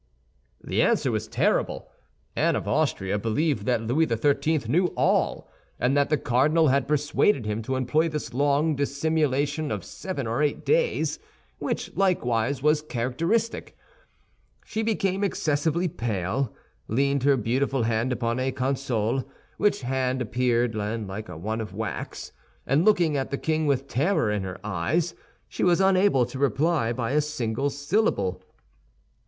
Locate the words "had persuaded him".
6.69-7.61